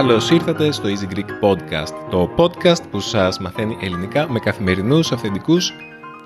[0.00, 5.72] Καλώς ήρθατε στο Easy Greek Podcast, το podcast που σας μαθαίνει ελληνικά με καθημερινούς, αυθεντικούς,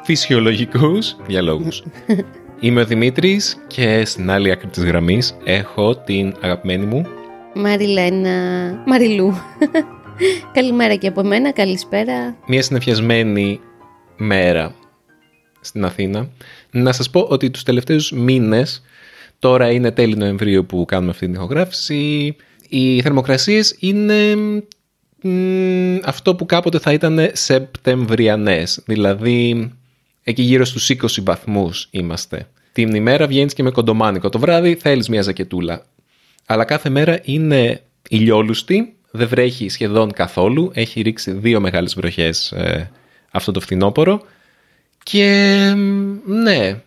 [0.02, 1.82] φυσιολογικούς διαλόγους.
[2.60, 7.06] Είμαι ο Δημήτρης και στην άλλη άκρη της γραμμής έχω την αγαπημένη μου
[7.54, 8.32] Μαριλένα,
[8.86, 9.34] Μαριλού.
[10.52, 12.36] Καλημέρα και από μένα, καλησπέρα.
[12.46, 13.60] μια συνεφιασμένη
[14.16, 14.74] μέρα
[15.60, 16.28] στην Αθήνα.
[16.70, 18.82] Να σας πω ότι τους τελευταίους μήνες,
[19.38, 22.36] τώρα είναι τέλη Νοεμβρίου που κάνουμε αυτή την ηχογράφηση,
[22.68, 24.34] οι θερμοκρασίες είναι
[25.22, 29.70] μ, αυτό που κάποτε θα ήταν σεπτεμβριανές, δηλαδή
[30.22, 32.48] εκεί γύρω στους 20 βαθμούς είμαστε.
[32.72, 35.82] Την ημέρα βγαίνεις και με κοντομάνικο, το βράδυ θέλεις μια ζακετούλα.
[36.46, 42.90] Αλλά κάθε μέρα είναι ηλιόλουστη, δεν βρέχει σχεδόν καθόλου, έχει ρίξει δύο μεγάλες βροχές ε,
[43.30, 44.22] αυτό το φθινόπωρο
[45.02, 46.80] και μ, ναι,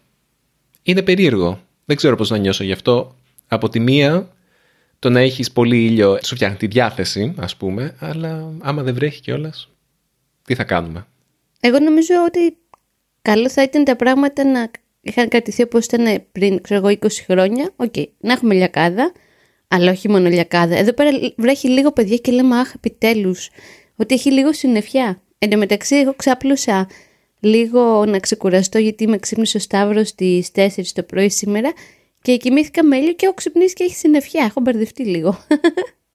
[0.83, 1.61] είναι περίεργο.
[1.85, 3.15] Δεν ξέρω πώς να νιώσω γι' αυτό.
[3.47, 4.31] Από τη μία,
[4.99, 9.21] το να έχεις πολύ ήλιο σου φτιάχνει τη διάθεση, ας πούμε, αλλά άμα δεν βρέχει
[9.21, 9.69] κιόλας,
[10.43, 11.05] τι θα κάνουμε;
[11.59, 12.57] Εγώ νομίζω ότι
[13.21, 14.71] καλό θα ήταν τα πράγματα να
[15.01, 17.71] είχαν κρατηθεί όπως ήταν πριν, ξέρω εγώ, 20 χρόνια.
[17.75, 19.11] Οκ, να έχουμε λιακάδα,
[19.67, 20.77] αλλά όχι μόνο λιακάδα.
[20.77, 23.49] Εδώ πέρα βρέχει λίγο παιδιά και λέμε αχ, επιτέλους,
[23.95, 25.21] ότι έχει λίγο συννεφιά.
[25.37, 26.87] Εν τω μεταξύ, εγώ ξάπλωσα
[27.39, 31.73] λίγο να ξεκουραστώ γιατί με ξύπνησε ο Σταύρος στις 4 το πρωί σήμερα
[32.21, 34.43] και κοιμήθηκα με ήλιο και έχω ξυπνήσει και έχει συννεφιά.
[34.43, 35.37] Έχω μπερδευτεί λίγο.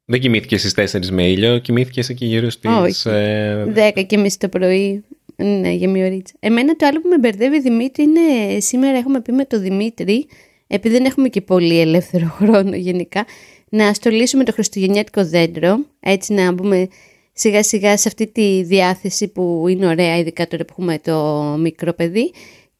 [0.04, 2.70] Δεν κοιμήθηκε στις 4 με ήλιο, κοιμήθηκες εκεί γύρω στις...
[2.70, 3.08] Όχι.
[3.08, 5.04] ε, 10 και μισή το πρωί.
[5.36, 6.34] Ναι, για μία ωρίτσα.
[6.40, 10.26] Εμένα το άλλο που με μπερδεύει Δημήτρη είναι σήμερα έχουμε πει με το Δημήτρη,
[10.74, 13.26] επειδή δεν έχουμε και πολύ ελεύθερο χρόνο γενικά,
[13.68, 16.88] να στολίσουμε το χριστουγεννιάτικο δέντρο, έτσι να μπούμε
[17.32, 21.92] σιγά σιγά σε αυτή τη διάθεση που είναι ωραία, ειδικά τώρα που έχουμε το μικρό
[21.92, 22.32] παιδί.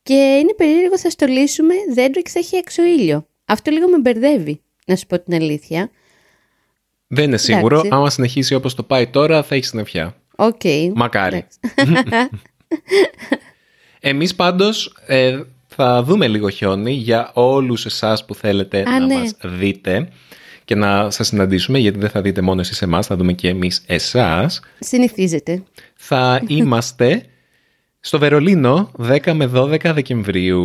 [0.03, 3.27] Και είναι περίεργο, θα στολίσουμε δέντρο και θα έχει έξω ήλιο.
[3.45, 5.91] Αυτό λίγο με μπερδεύει, να σου πω την αλήθεια.
[7.07, 7.95] δεν είναι σίγουρο, Εντάξει.
[7.95, 10.17] άμα συνεχίσει όπως το πάει τώρα θα έχει συννεφιά.
[10.37, 10.61] Οκ.
[10.95, 11.47] Μακάρι.
[14.01, 15.41] Εμείς πάντως ε,
[15.75, 19.15] θα δούμε λίγο χιόνι για όλους εσάς που θέλετε Α, να ναι.
[19.15, 20.09] μας δείτε
[20.65, 23.83] και να σας συναντήσουμε γιατί δεν θα δείτε μόνο εσείς εμάς, θα δούμε και εμείς
[23.87, 24.61] εσάς.
[24.79, 25.63] Συνηθίζεται.
[25.95, 27.25] Θα είμαστε
[28.01, 30.63] στο Βερολίνο 10 με 12 Δεκεμβρίου.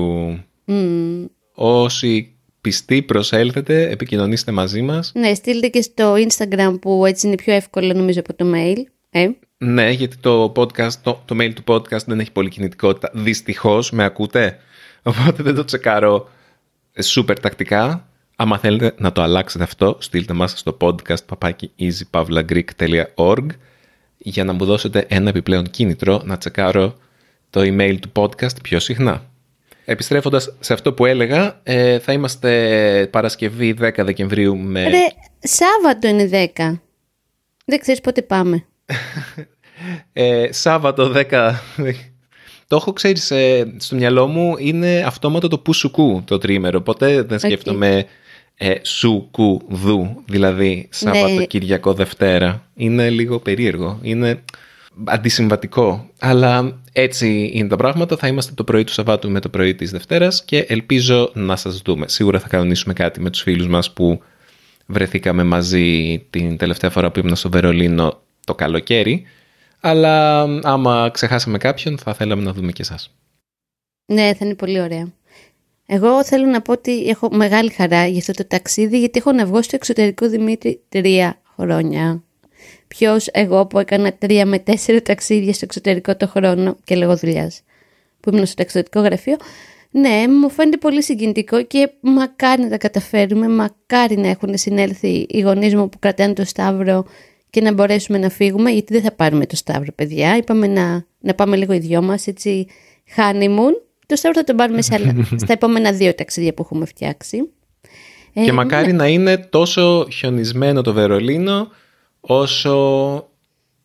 [0.65, 1.25] Μμμ.
[1.53, 5.11] Όσοι πιστοί προσέλθετε, επικοινωνήστε μαζί μας.
[5.15, 8.77] Ναι, στείλτε και στο Instagram που έτσι είναι πιο εύκολο νομίζω από το mail.
[9.09, 9.29] Ε.
[9.57, 13.11] Ναι, γιατί το podcast, το, το mail του podcast δεν έχει πολύ κινητικότητα.
[13.13, 14.59] Δυστυχώς, με ακούτε;
[15.03, 16.29] Οπότε δεν το τσεκάρω
[17.01, 18.07] σούπερ τακτικά.
[18.35, 23.45] Άμα θέλετε να το αλλάξετε αυτό, στείλτε μας στο podcast papaki easypavlagreek.org
[24.17, 26.95] για να μου δώσετε ένα επιπλέον κίνητρο να τσεκάρω
[27.49, 29.29] το email του podcast πιο συχνά.
[29.85, 34.83] Επιστρέφοντας σε αυτό που έλεγα, ε, θα είμαστε Παρασκευή 10 Δεκεμβρίου με...
[34.83, 35.07] Ρε,
[35.39, 36.79] Σάββατο είναι 10.
[37.65, 38.65] Δεν ξέρεις πότε πάμε.
[40.13, 41.53] Ε, Σάββατο 10.
[42.67, 46.81] Το έχω, ξέρεις, ε, στο μυαλό μου είναι αυτόματο το που σου κου το τρίμερο.
[46.81, 48.05] Ποτέ δεν σκέφτομαι
[48.55, 51.45] ε, σου κου δου, δηλαδή Σάββατο, Ναι.
[51.45, 52.67] Κυριακό, Δευτέρα.
[52.75, 53.99] Είναι λίγο περίεργο.
[54.01, 54.43] Είναι
[55.03, 56.09] αντισυμβατικό.
[56.19, 58.17] Αλλά έτσι είναι τα πράγματα.
[58.17, 61.81] Θα είμαστε το πρωί του Σαββάτου με το πρωί της Δευτέρας και ελπίζω να σας
[61.85, 62.07] δούμε.
[62.07, 64.21] Σίγουρα θα κανονίσουμε κάτι με τους φίλους μας που
[64.85, 69.25] βρεθήκαμε μαζί την τελευταία φορά που ήμουν στο Βερολίνο το καλοκαίρι.
[69.79, 73.15] Αλλά άμα ξεχάσαμε κάποιον θα θέλαμε να δούμε και εσάς.
[74.05, 75.11] Ναι, θα είναι πολύ ωραία.
[75.85, 79.45] Εγώ θέλω να πω ότι έχω μεγάλη χαρά για αυτό το ταξίδι, γιατί έχω να
[79.45, 82.23] βγω στο εξωτερικό Δημήτρη τρία χρόνια.
[82.87, 87.61] Ποιος εγώ που έκανα τρία με τέσσερα ταξίδια στο εξωτερικό το χρόνο και λόγω δουλειάς
[88.19, 89.37] που ήμουν στο ταξιδιωτικό γραφείο.
[89.91, 95.39] Ναι, μου φαίνεται πολύ συγκινητικό και μακάρι να τα καταφέρουμε, μακάρι να έχουν συνέλθει οι
[95.39, 97.05] γονείς μου που κρατάνε το Σταύρο
[97.49, 100.37] και να μπορέσουμε να φύγουμε, γιατί δεν θα πάρουμε το Σταύρο, παιδιά.
[100.37, 102.67] Είπαμε να, να πάμε λίγο οι δυο μας, έτσι,
[103.15, 103.73] honeymoon.
[104.05, 107.49] Το Σταύρο θα τον πάρουμε σε άλλα, στα επόμενα δύο ταξίδια που έχουμε φτιάξει.
[108.33, 111.67] Ε, Και μακάρι να είναι τόσο χιονισμένο το Βερολίνο
[112.19, 113.29] όσο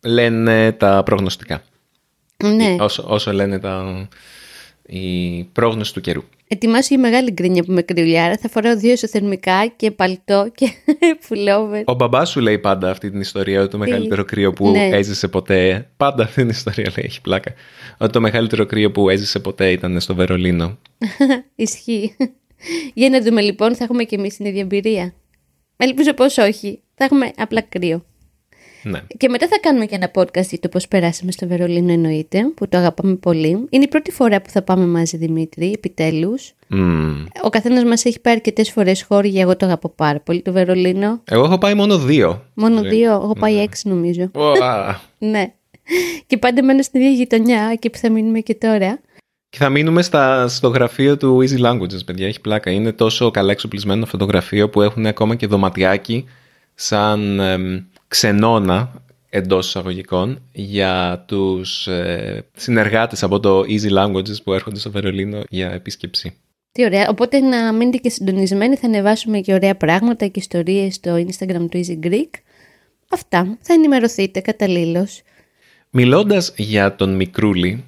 [0.03, 1.63] λένε τα προγνωστικά.
[2.43, 4.07] Ναι, Όσο, όσο λένε τα,
[4.95, 6.23] η πρόγνωση του καιρού.
[6.47, 8.37] ετοιμάσου για μεγάλη γκρίνια που με κρυουλιάρα.
[8.37, 10.69] Θα φοράω δύο ισοθερμικά και παλτό και
[11.27, 11.83] πουλόβερ.
[11.85, 14.89] Ο μπαμπάς σου λέει πάντα αυτή την ιστορία ότι το μεγαλύτερο κρύο που Ναι.
[14.91, 15.89] έζησε ποτέ.
[15.97, 17.53] Πάντα αυτή την ιστορία λέει, έχει πλάκα.
[17.97, 20.77] Ότι το μεγαλύτερο κρύο που έζησε ποτέ ήταν στο Βερολίνο.
[21.55, 22.15] Ισχύει.
[22.93, 25.13] Για να δούμε λοιπόν, θα έχουμε και εμείς την ίδια εμπειρία.
[25.77, 26.79] Ελπίζω πως όχι.
[26.95, 28.05] Θα έχουμε απλά κρύο.
[28.83, 28.99] Ναι.
[29.17, 32.67] Και μετά θα κάνουμε και ένα podcast για το πώς περάσαμε στο Βερολίνο εννοείται, που
[32.67, 33.65] το αγαπάμε πολύ.
[33.69, 36.53] Είναι η πρώτη φορά που θα πάμε μαζί Δημήτρη, επιτέλους.
[36.67, 37.25] Μμμ.
[37.43, 41.21] Ο καθένας μας έχει πάει αρκετές φορές χώρια, εγώ το αγαπώ πάρα πολύ το Βερολίνο.
[41.31, 42.45] Εγώ έχω πάει μόνο δύο.
[42.53, 42.89] Μόνο Ναι.
[42.89, 44.29] δύο, έχω πάει έξι νομίζω.
[44.33, 45.01] Ωα.
[45.17, 45.53] Ναι.
[46.27, 48.99] Και πάντα μένω στην ίδια γειτονιά, εκεί που θα μείνουμε και τώρα.
[49.49, 52.27] Και θα μείνουμε στα, στο γραφείο του Easy Languages, παιδιά.
[52.27, 52.71] Έχει πλάκα.
[52.71, 56.25] Είναι τόσο καλά εξοπλισμένο αυτό το γραφείο που έχουν ακόμα και δωματιάκι
[56.75, 57.79] σαν εμ,
[58.13, 58.91] ξενώνα
[59.29, 65.71] εντός εισαγωγικών για τους ε, συνεργάτες από το Easy Languages που έρχονται στο Βερολίνο για
[65.71, 66.33] επίσκεψη.
[66.71, 67.09] Τι ωραία.
[67.09, 71.83] Οπότε να μείνετε και συντονισμένοι, θα ανεβάσουμε και ωραία πράγματα και ιστορίες στο Instagram του
[71.85, 72.29] Easy Greek.
[73.09, 73.57] Αυτά.
[73.61, 75.21] Θα ενημερωθείτε καταλήλως.
[75.89, 77.83] Μιλώντας για τον Μικρούλη,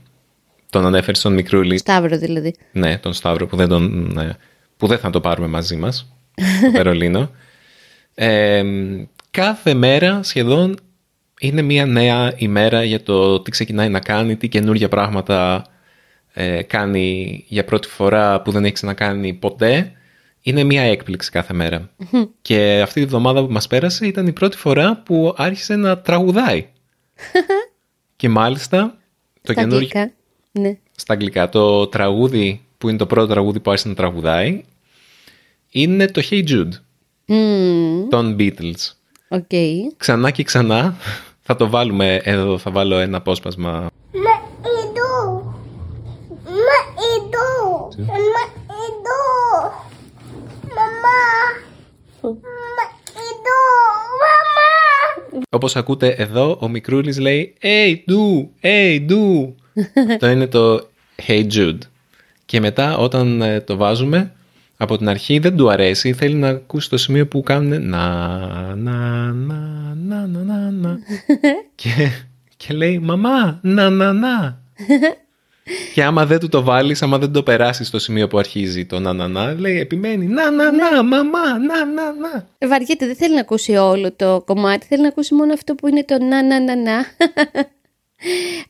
[0.70, 2.56] τον ανέφερες στον Μικρούλη, Σταύρο δηλαδή.
[2.72, 4.38] ναι, τον Σταύρο που δεν, τον, ε,
[4.78, 6.14] που δεν θα το πάρουμε μαζί μας,
[6.58, 7.32] στο Βερολίνο.
[8.16, 8.64] Ε,
[9.36, 10.78] κάθε μέρα σχεδόν
[11.40, 15.66] είναι μια νέα ημέρα για το τι ξεκινάει να κάνει, τι καινούργια πράγματα
[16.34, 19.92] ε, κάνει για πρώτη φορά που δεν έχει ξανακάνει ποτέ.
[20.42, 21.90] Είναι μια έκπληξη κάθε μέρα.
[22.42, 26.68] Και αυτή τη βδομάδα που μας πέρασε ήταν η πρώτη φορά που άρχισε να τραγουδάει.
[28.16, 28.98] και μάλιστα
[29.42, 30.14] το Στα καινούργιο αγγλικά.
[30.52, 30.78] Ναι.
[30.96, 31.50] στα αγγλικά.
[31.50, 34.64] Το τραγούδι που είναι το πρώτο τραγούδι που άρχισε να τραγουδάει
[35.70, 36.72] είναι το Hey Jude
[37.26, 38.96] Μμμ, των Beatles.
[39.28, 39.52] OK.
[39.98, 40.96] Ξανά και ξανά
[41.42, 43.90] θα το βάλουμε εδώ, θα βάλω ένα απόσπασμα.
[44.26, 44.44] Mak
[44.82, 45.12] itu.
[46.68, 47.50] Mak itu.
[48.36, 48.54] Mak
[48.88, 49.22] itu.
[50.76, 51.22] Mama.
[52.78, 52.94] Mak
[53.30, 53.60] itu.
[54.22, 55.42] Mama.
[55.50, 59.54] Όπως ακούτε εδώ, ο Μικρούλης λέει Hey do, hey do.
[60.12, 60.88] Αυτό είναι το
[61.28, 61.78] Hey Jude.
[62.46, 64.32] Και μετά όταν ε, το βάζουμε,
[64.78, 68.08] από την αρχή δεν του αρέσει, θέλει να ακούσει το σημείο που κάνουν να,
[68.76, 71.00] να, να, να, να, να, να.
[71.76, 71.90] και,
[72.58, 74.60] και λέει μαμά, να, να, να.
[75.94, 79.00] και άμα δεν του το βάλεις, άμα δεν το περάσεις στο σημείο που αρχίζει το
[79.00, 82.48] να, να, να, λέει επιμένει να, να, να, μαμά, να, να, να.
[82.58, 85.88] Ε, Βαριέται, δεν θέλει να ακούσει όλο το κομμάτι, θέλει να ακούσει μόνο αυτό που
[85.88, 87.06] είναι το να να να να.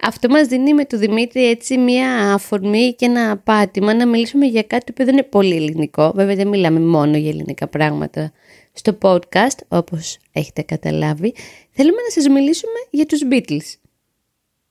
[0.01, 4.63] Αυτό μας δίνει με του Δημήτρη έτσι μια αφορμή και ένα πάτημα να μιλήσουμε για
[4.63, 6.11] κάτι που δεν είναι πολύ ελληνικό.
[6.15, 8.31] Βέβαια δεν μιλάμε μόνο για ελληνικά πράγματα
[8.73, 11.33] στο podcast, όπως έχετε καταλάβει.
[11.71, 13.73] Θέλουμε να σας μιλήσουμε για τους Beatles.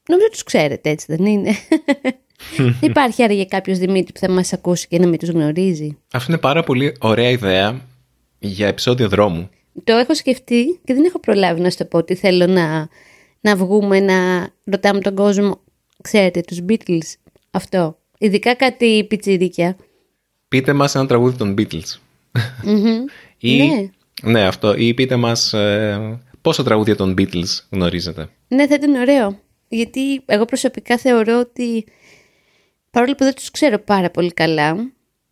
[0.09, 1.51] Νομίζω τους ξέρετε, έτσι δεν είναι.
[2.57, 6.33] Δεν Υπάρχει άραγε κάποιος Δημήτρη που θα μας ακούσει και να μην τους γνωρίζει; Αυτό
[6.33, 7.81] είναι πάρα πολύ ωραία ιδέα
[8.39, 9.51] για επεισόδιο δρόμου.
[9.85, 12.89] Το έχω σκεφτεί και δεν έχω προλάβει να σου το πω ότι θέλω να,
[13.45, 15.61] να βγούμε να ρωτάμε τον κόσμο.
[16.03, 17.13] Ξέρετε, τους Beatles.
[17.51, 17.99] Αυτό.
[18.19, 19.77] Ειδικά κάτι πιτσιρίκια.
[20.49, 21.99] Πείτε μας ένα τραγούδι των Beatles.
[23.39, 23.91] Ή, Ναι.
[24.23, 24.75] ναι, αυτό.
[24.77, 28.29] Ή πείτε μας ε, πόσα τραγούδια των Beatles γνωρίζετε.
[28.49, 29.39] Ναι, θα ήταν ωραίο.
[29.69, 31.85] Γιατί εγώ προσωπικά θεωρώ ότι
[32.91, 34.77] παρόλο που δεν τους ξέρω πάρα πολύ καλά,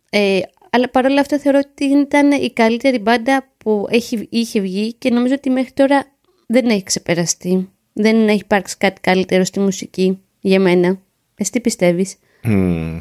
[0.09, 0.39] ε,
[0.69, 5.33] αλλά παρόλα αυτά θεωρώ ότι ήταν η καλύτερη μπάντα που έχει, είχε βγει και νομίζω
[5.33, 6.05] ότι μέχρι τώρα
[6.47, 7.69] δεν έχει ξεπεραστεί.
[7.93, 10.99] Δεν έχει υπάρξει κάτι καλύτερο στη μουσική για μένα.
[11.35, 12.99] Εσύ τι πιστεύεις; Μμμ.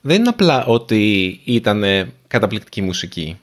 [0.00, 1.84] Δεν είναι απλά ότι ήταν
[2.26, 3.38] καταπληκτική μουσική.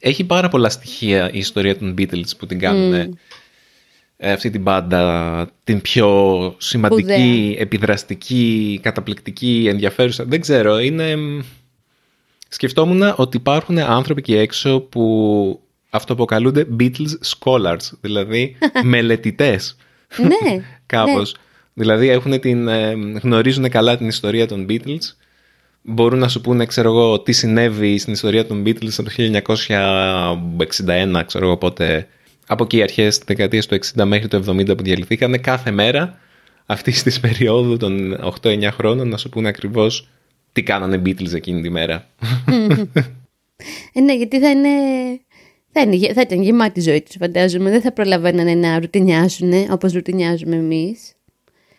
[0.00, 2.92] Έχει πάρα πολλά στοιχεία η ιστορία των Beatles που την κάνουν
[4.16, 7.60] ε, αυτή την μπάντα την πιο σημαντική, Σπουδαία.
[7.60, 10.24] επιδραστική, καταπληκτική, ενδιαφέρουσα.
[10.24, 11.16] Δεν ξέρω, είναι...
[11.16, 11.40] μ,
[12.48, 19.76] Σκεφτόμουν ότι υπάρχουν άνθρωποι εκεί έξω που αυτοποκαλούνται Beatles scholars, δηλαδή μελετητές
[20.16, 21.36] ναι, κάπως.
[21.74, 22.92] Δηλαδή έχουν την, ε,
[23.22, 25.12] γνωρίζουν καλά την ιστορία των Beatles.
[25.82, 31.46] Μπορούν να σου πούνε, ξέρω εγώ, τι συνέβη στην ιστορία των Beatles το 1961, ξέρω
[31.46, 32.08] εγώ πότε.
[32.46, 36.18] Από εκεί αρχές της δεκαετίας του 60 μέχρι το 70 που διαλυθήκανε κάθε μέρα
[36.66, 40.08] αυτή της περίοδου των 8-9 χρόνων να σου πούνε ακριβώς
[40.52, 42.08] τι κάνανε Beatles εκείνη τη μέρα.
[43.92, 44.68] Ε, ναι, γιατί θα είναι...
[45.80, 47.70] Θα, είναι, γε- θα ήταν γεμάτη η ζωή τους φαντάζομαι.
[47.70, 51.12] Δεν θα προλαβαίνανε να ρουτινιάσουν όπως ρουτινιάζουμε εμείς.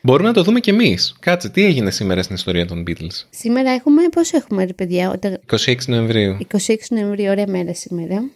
[0.02, 1.16] Μπορούμε να το δούμε κι εμείς.
[1.20, 5.40] Κάτσε, τι έγινε σήμερα στην ιστορία των Beatles; Σήμερα έχουμε, πώς έχουμε ρε παιδιά, όταν...
[5.66, 6.38] 26 Νοεμβρίου.
[6.68, 8.30] 26 Νοεμβρίου, ωραία μέρα σήμερα.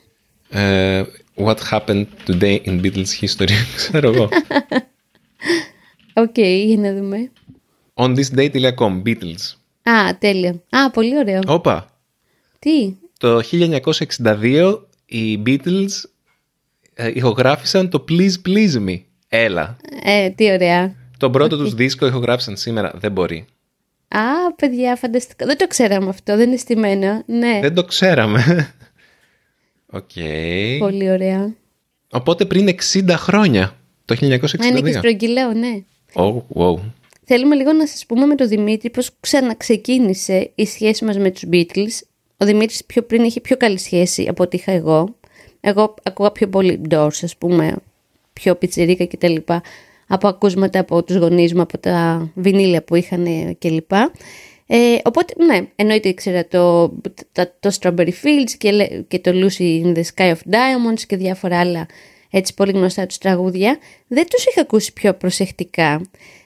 [0.49, 1.03] Ε,
[1.35, 4.29] what happened today in Beatles history, ξέρω εγώ.
[6.13, 7.31] Οκ, για να δούμε.
[7.93, 9.53] On this day.com, Beatles.
[9.83, 10.61] Α, τέλεια.
[10.69, 11.39] Α, πολύ ωραίο.
[11.47, 11.97] Όπα,
[12.59, 14.79] Τι, το 1962
[15.17, 15.89] οι Beatles
[16.93, 19.01] ε, ηχογράφησαν το Please Please Me.
[19.27, 19.77] Έλα.
[20.03, 20.95] ε, τι ωραία.
[21.17, 22.91] Το πρώτο τους δίσκο ηχογράφησαν σήμερα.
[22.95, 23.45] Δεν μπορεί.
[24.07, 25.45] Α, παιδιά, φανταστικό.
[25.45, 27.23] Δεν το ξέραμε αυτό, δεν είναι στημένο.
[27.25, 27.59] Ναι.
[27.61, 28.73] Δεν το ξέραμε.
[29.99, 30.09] Οκ.
[30.79, 31.53] Πολύ ωραία.
[32.11, 34.25] Οπότε πριν 60 χρόνια, το 1962.
[34.63, 35.83] Α, είναι και στρογγυλό, ναι.
[36.13, 36.79] Oh, wow.
[37.25, 41.43] Θέλουμε λίγο να σας πούμε με τον Δημήτρη πώς ξαναξεκίνησε η σχέση μας με τους
[41.51, 42.01] Beatles.
[42.43, 45.15] Ο Δημήτρης πιο πριν είχε πιο καλή σχέση από ό,τι είχα εγώ.
[45.61, 47.75] Εγώ ακούγα πιο πολύ Doors, ας πούμε,
[48.33, 49.35] πιο πιτσιρίκα κτλ.
[50.07, 53.27] Από ακούσματα από τους γονείς μου, από τα βινίλια που είχαν
[53.59, 53.91] κλπ.
[54.67, 56.87] Ε, οπότε, ναι, εννοείται ήξερα το,
[57.31, 61.15] το, το Strawberry Fields και, λέ- και το Lucy in the Sky of Diamonds και
[61.15, 61.85] διάφορα άλλα
[62.29, 63.77] έτσι πολύ γνωστά τους τραγούδια.
[64.07, 66.01] Δεν τους είχα ακούσει πιο προσεκτικά.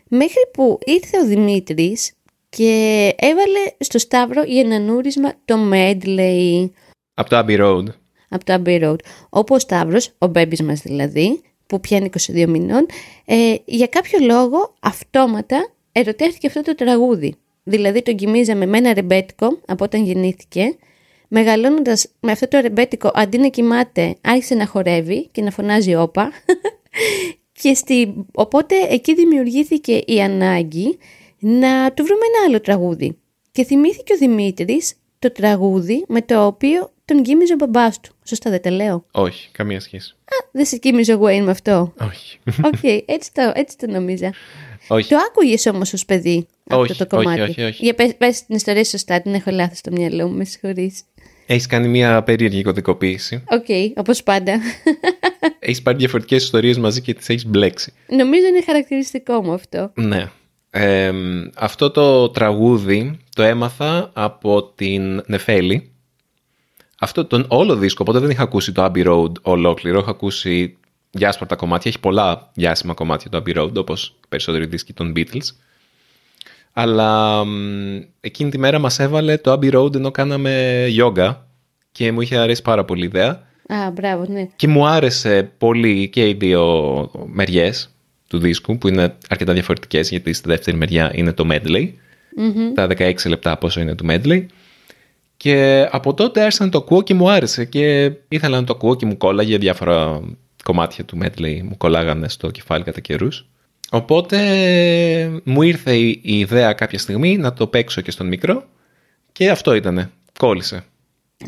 [0.08, 2.12] Μέχρι που ήρθε ο Δημήτρης
[2.58, 6.70] και έβαλε στο Σταύρο για ένα νούρισμα το medley
[7.14, 7.84] Από το Abbey Road.
[8.30, 8.96] από το Abbey Road.
[9.30, 12.86] Όπου ο Σταύρος, ο μπέμπης μας δηλαδή, που πιάνει 22 μηνών,
[13.26, 17.36] ε, για κάποιο λόγο αυτόματα ερωτεύτηκε αυτό το τραγούδι.
[17.64, 20.76] Δηλαδή τον κοιμίζαμε με ένα ρεμπέτικο από όταν γεννήθηκε.
[21.28, 26.32] Μεγαλώνοντας με αυτό το ρεμπέτικο, αντί να κοιμάται, άρχισε να χορεύει και να φωνάζει όπα.
[27.62, 28.14] και στη...
[28.34, 30.98] Οπότε εκεί δημιουργήθηκε η ανάγκη
[31.40, 33.18] να του βρούμε ένα άλλο τραγούδι.
[33.52, 38.16] Και θυμήθηκε ο Δημήτρης το τραγούδι με το οποίο τον κοίμιζε ο μπαμπάς του.
[38.24, 40.16] Σωστά δεν τα λέω; Όχι, καμία σχέση.
[40.20, 42.40] Α, δεν σε κοίμιζε ο Wayne με αυτό; Όχι.
[42.64, 44.34] Οκ, έτσι, το, έτσι το νόμιζα.
[44.88, 45.10] όχι.
[45.10, 47.84] Το άκουγες όμως ως παιδί Όχι, αυτό το όχι, κομμάτι; όχι, όχι.
[47.86, 51.02] Για πες, πες την ιστορία σωστά, την έχω λάθος στο μυαλό μου, με συγχωρείς.
[51.46, 53.44] Έχεις κάνει μια περίεργη κωδικοποίηση.
[53.50, 53.66] Οκ,
[53.96, 54.60] όπως πάντα.
[55.60, 57.94] Έχεις πάρει διαφορετικές ιστορίες μαζί και τις έχεις μπλέξει.
[58.08, 59.92] Νομίζω είναι χαρακτηριστικό μου αυτό.
[59.96, 60.30] Ναι.
[60.80, 61.12] Ε,
[61.56, 65.92] αυτό το τραγούδι το έμαθα από την Νεφέλη.
[67.00, 70.00] Αυτό τον όλο δίσκο, οπότε δεν είχα ακούσει το Abbey Road ολόκληρο.
[70.00, 70.78] Έχω ακούσει
[71.12, 71.92] διάσπαρτα κομμάτια.
[71.92, 75.48] Έχει πολλά διάσημα κομμάτια το Abbey Road, όπως περισσότεροι δίσκοι των Beatles.
[76.74, 81.36] Αλλά μ, εκείνη τη μέρα μας έβαλε το Abbey Road ενώ κάναμε yoga
[81.92, 83.30] και μου είχε αρέσει πάρα πολύ η ιδέα.
[83.68, 84.48] Α, μπράβο, ναι.
[84.56, 87.97] Και μου άρεσε πολύ και οι δύο μεριές
[88.28, 91.90] του δίσκου που είναι αρκετά διαφορετικές γιατί στη δεύτερη μεριά είναι το medley.
[92.74, 94.46] Τα 16 λεπτά πόσο είναι του medley.
[95.38, 98.96] Και από τότε άρχισα να το ακούω και μου άρεσε και ήθελα να το ακούω
[98.96, 100.22] και μου κόλλαγε διάφορα
[100.64, 103.46] κομμάτια του medley μου κολλάγανε στο κεφάλι κατά καιρούς.
[103.90, 104.38] Οπότε
[105.44, 108.64] μου ήρθε η η ιδέα κάποια στιγμή να το παίξω και στον μικρό
[109.32, 110.12] και αυτό ήτανε.
[110.40, 110.84] Κόλλησε.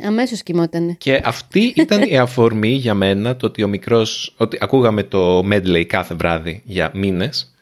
[0.05, 0.96] Αμέσως κοιμότανε.
[0.98, 5.84] Και αυτή ήταν η αφορμή για μένα το ότι ο μικρός, ότι ακούγαμε το medley
[5.88, 7.53] κάθε βράδυ για μήνες.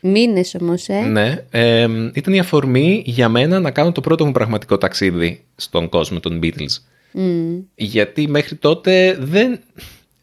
[0.00, 1.00] Μήνες όμως, ε.
[1.00, 5.88] Ναι, ε, ήταν η αφορμή για μένα να κάνω το πρώτο μου πραγματικό ταξίδι στον
[5.88, 6.76] κόσμο των Beatles.
[7.12, 7.56] Μμ.
[7.74, 9.60] Γιατί μέχρι τότε δεν,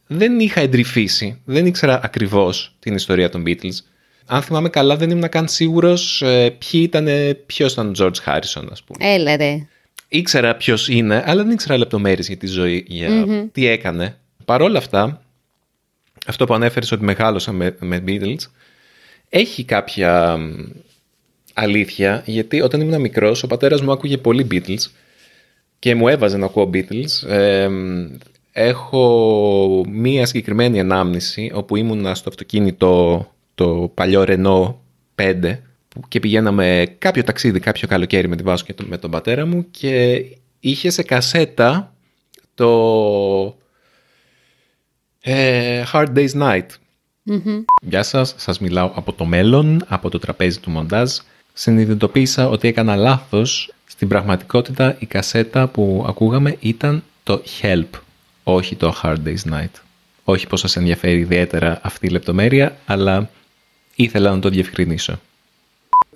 [0.08, 3.78] δεν είχα εντρυφήσει, δεν ήξερα ακριβώς την ιστορία των Beatles.
[4.26, 7.08] Αν θυμάμαι καλά δεν ήμουν καν σίγουρος ε, ποιοι ήταν,
[7.46, 9.14] ποιος ήταν ο George Harrison ας πούμε.
[9.14, 9.68] Έλα ρε.
[10.14, 13.10] Ήξερα ποιος είναι, αλλά δεν ήξερα λεπτομέρειες για τη ζωή, για
[13.52, 14.18] τι έκανε.
[14.46, 15.22] Παρ' όλα αυτά,
[16.28, 18.38] αυτό που ανέφερες ότι μεγάλωσα με, με Beatles,
[19.30, 20.52] έχει κάποια μ,
[21.54, 24.86] αλήθεια, γιατί όταν ήμουν μικρός, ο πατέρας μου άκουγε πολύ Beatles
[25.80, 27.28] και μου έβαζε να ακούω Beatles.
[27.30, 28.08] Ε, μ,
[28.52, 33.26] έχω μία συγκεκριμένη ανάμνηση, όπου ήμουνα στο αυτοκίνητο
[33.56, 34.74] το παλιό Renault
[35.16, 35.62] 5 που-
[36.08, 39.66] και πηγαίναμε κάποιο ταξίδι, κάποιο καλοκαίρι με τη Βάσο και το- με τον πατέρα μου
[39.72, 40.24] και
[40.60, 41.94] είχε σε κασέτα
[42.56, 43.56] το
[45.22, 46.66] ε, Hard Day's Night.
[47.82, 51.12] Γεια σας, σας μιλάω από το μέλλον, από το τραπέζι του μοντάζ.
[51.54, 53.74] Συνειδητοποίησα ότι έκανα λάθος.
[53.86, 57.86] Στην πραγματικότητα η κασέτα που ακούγαμε ήταν το Help,
[58.44, 59.72] όχι το Hard Day's Night.
[60.24, 63.30] Όχι πως σας ενδιαφέρει ιδιαίτερα αυτή η λεπτομέρεια, αλλά
[63.96, 65.20] ήθελα να το διευκρινίσω.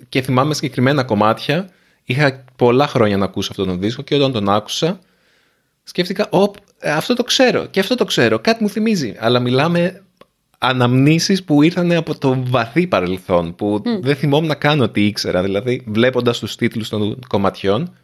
[0.08, 1.68] Και θυμάμαι συγκεκριμένα κομμάτια.
[2.04, 5.00] Είχα πολλά χρόνια να ακούσω αυτόν τον δίσκο και όταν τον άκουσα
[5.82, 9.16] σκέφτηκα, «Οπ, ε, αυτό το ξέρω και αυτό το ξέρω, κάτι μου θυμίζει.
[9.18, 10.02] Αλλά μιλάμε
[10.58, 15.42] αναμνήσεις που ήρθαν από το βαθύ παρελθόν, που δεν θυμόμουν να κάνω ότι ήξερα.
[15.42, 17.96] Δηλαδή, βλέποντας τους τίτλους των κομματιών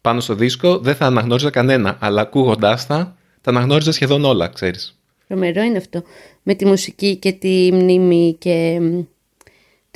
[0.00, 4.98] πάνω στο δίσκο, δεν θα αναγνώριζα κανένα, αλλά ακούγοντάς τα, τα αναγνώριζα σχεδόν όλα, ξέρεις.
[5.28, 6.02] Τρομερό είναι αυτό.
[6.42, 9.00] Με τη μουσική και τη μνήμη και μ,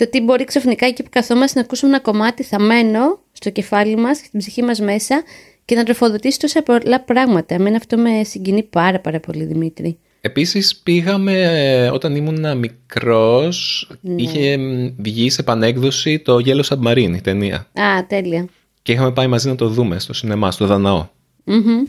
[0.03, 4.21] το τι μπορεί ξαφνικά εκεί που καθόμαστε να ακούσουμε ένα κομμάτι θαμμένο στο κεφάλι μας
[4.21, 5.23] και την ψυχή μας μέσα
[5.65, 7.55] και να τροφοδοτήσει τόσα πολλά πράγματα.
[7.55, 9.99] Εμένα αυτό με συγκινεί πάρα πάρα πολύ Δημήτρη.
[10.21, 17.21] Επίσης πήγαμε ε, όταν ήμουν μικρός, είχε μ, βγει σε πανέκδοση το Yellow Submarine, η
[17.21, 17.57] ταινία.
[17.73, 18.47] Α, τέλεια.
[18.83, 21.07] Και είχαμε πάει μαζί να το δούμε στο σινεμά, στο Δαναό.
[21.45, 21.83] Μμμ.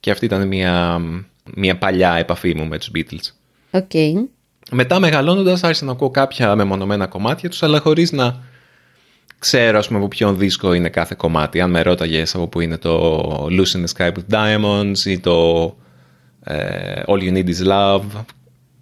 [0.00, 1.00] Και αυτή ήταν μια,
[1.54, 3.32] μια παλιά επαφή μου με τους Beatles.
[3.70, 3.92] OK.
[4.70, 8.40] Μετά μεγαλώνοντας άρχισα να ακούω κάποια μεμονωμένα κομμάτια τους, αλλά χωρίς να
[9.38, 11.60] ξέρω ας πούμε, από ποιον δίσκο είναι κάθε κομμάτι.
[11.60, 15.64] Αν με ρώταγες από πού είναι το Lucy in the Sky with Diamonds ή το
[16.44, 18.02] ε, All You Need Is Love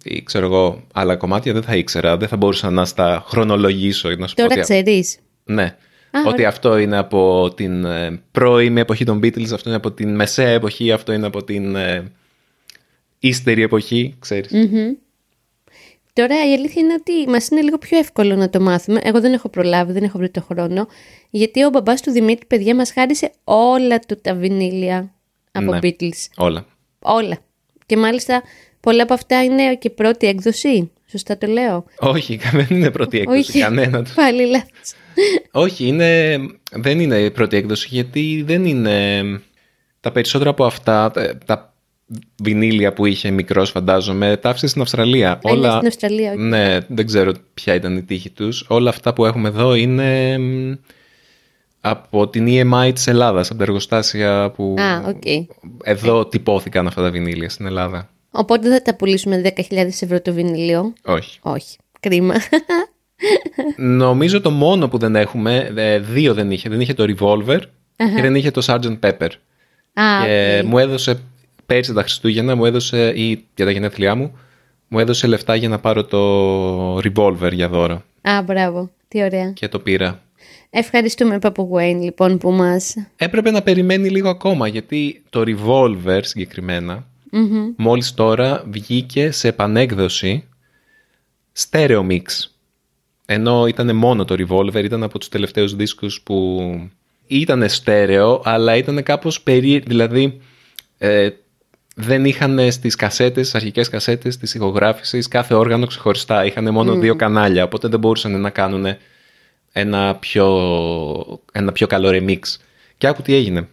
[0.03, 4.09] ή ξέρω εγώ άλλα κομμάτια δεν θα ήξερα, δεν θα μπορούσα να στα χρονολογήσω.
[4.09, 5.17] Να σου πω Τώρα ότι- ξέρεις.
[5.43, 5.63] Ναι.
[6.11, 6.47] Α, ότι ωραία.
[6.49, 10.91] αυτό είναι από την ε, πρώιμη εποχή των Beatles, αυτό είναι από την μεσαία εποχή,
[10.91, 12.11] αυτό είναι από την ε,
[13.19, 14.51] ύστερη εποχή, ξέρεις.
[16.19, 18.99] Τώρα η αλήθεια είναι ότι μας είναι λίγο πιο εύκολο να το μάθουμε.
[19.03, 20.87] Εγώ δεν έχω προλάβει, δεν έχω βρει το χρόνο.
[21.29, 25.13] Γιατί ο μπαμπάς του Δημήτρη, παιδιά, μας χάρισε όλα του τα βινίλια
[25.51, 25.79] από Ναι.
[25.81, 26.27] Beatles.
[26.35, 26.65] Όλα.
[26.99, 27.37] Όλα.
[27.85, 28.43] Και μάλιστα
[28.79, 30.91] πολλά από αυτά είναι και πρώτη έκδοση.
[31.09, 31.85] Σωστά το λέω.
[31.99, 34.11] Όχι, δεν είναι πρώτη έκδοση κανένα του.
[34.15, 34.93] Πάλι λάθος.
[35.51, 36.37] Όχι, είναι,
[36.71, 39.21] δεν είναι η πρώτη έκδοση γιατί δεν είναι
[39.99, 41.73] τα περισσότερα από αυτά, τα, τα
[42.43, 45.39] βινίλια που είχε μικρός φαντάζομαι, τα άφησε στην Αυστραλία.
[45.49, 46.41] είναι στην Αυστραλία, όχι.
[46.41, 48.65] Ναι, δεν ξέρω ποια ήταν η τύχη τους.
[48.67, 50.73] Όλα αυτά που έχουμε εδώ είναι μ,
[51.81, 55.21] από την EMI της Ελλάδας, από τα εργοστάσια που Α, οκ.
[55.83, 58.09] εδώ τυπώθηκαν αυτά τα βινίλια στην Ελλάδα.
[58.31, 61.39] Οπότε δεν θα τα πουλήσουμε 10.000 ευρώ το βινίλιο; Όχι.
[61.41, 61.77] Όχι.
[61.99, 62.33] Κρίμα.
[63.77, 66.69] Νομίζω το μόνο που δεν έχουμε, ε, δύο δεν είχε.
[66.69, 67.59] Δεν είχε το Revolver
[67.95, 68.99] και δεν είχε το Sgt.
[68.99, 69.29] Pepper.
[69.93, 70.67] Α, Και οκ.
[70.69, 71.19] μου έδωσε
[71.69, 74.37] πέρσι τα Χριστούγεννα, μου έδωσε, ή για τα γενέθλιά μου,
[74.87, 78.03] μου έδωσε λεφτά για να πάρω το Revolver για δώρο.
[78.21, 78.89] Α, μπράβο.
[79.07, 79.51] Τι ωραία.
[79.51, 80.21] Και το πήρα.
[80.69, 82.95] Ευχαριστούμε, παππού Γουέιν, λοιπόν, που μας...
[83.15, 87.07] Έπρεπε να περιμένει λίγο ακόμα, γιατί το Revolver συγκεκριμένα,
[87.75, 90.43] μόλις τώρα βγήκε σε επανέκδοση
[91.57, 92.21] stereo mix.
[93.25, 96.59] Ενώ ήταν μόνο το Revolver, ήταν από τους τελευταίους δίσκους που
[97.27, 100.41] ήταν στέρεο, αλλά ήταν κάπως περίεργο, δηλαδή
[100.97, 101.29] ε,
[102.01, 106.45] δεν είχαν στις κασέτες, στις αρχικές κασέτες της ηχογράφησης κάθε όργανο ξεχωριστά.
[106.45, 108.85] Είχαν μόνο δύο κανάλια, οπότε δεν μπορούσαν να κάνουν
[109.71, 110.47] ένα πιο,
[111.51, 112.39] ένα πιο καλό remix.
[112.97, 113.67] Και άκου τι έγινε.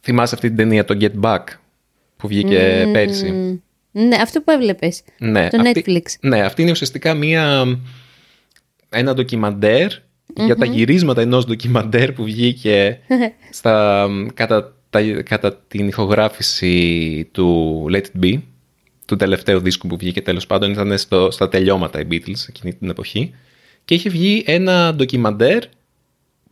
[0.00, 1.42] Θυμάσαι αυτή την ταινία, το Get Back,
[2.16, 3.58] που βγήκε πέρσι; Μ,
[3.90, 5.02] Ναι, αυτό που έβλεπες.
[5.18, 6.02] Ναι, Το αυτή, Netflix.
[6.20, 7.64] Ναι, αυτή είναι ουσιαστικά μία,
[8.88, 9.88] ένα ντοκιμαντέρ
[10.34, 12.98] για τα γυρίσματα ενός ντοκιμαντέρ που βγήκε
[13.50, 14.74] στα, κατά, τα-
[15.24, 18.40] κατά την ηχογράφηση του Let It Be,
[19.04, 22.90] του τελευταίου δίσκου που βγήκε τέλος πάντων, ήταν στο, στα τελειώματα οι Beatles εκείνη την
[22.90, 23.34] εποχή
[23.84, 25.64] και είχε βγει ένα ντοκιμαντέρ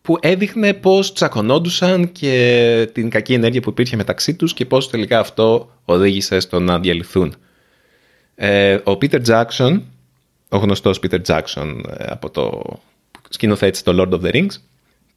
[0.02, 5.18] που έδειχνε πώς τσακωνόντουσαν και την κακή ενέργεια που υπήρχε μεταξύ τους και πώς τελικά
[5.18, 7.34] αυτό οδήγησε στο να διαλυθούν.
[8.34, 9.80] Ε, ο Peter Jackson,
[10.48, 12.62] ο γνωστός Peter Jackson ε, από το
[13.28, 14.54] σκηνοθέτησε το Lord of the Rings,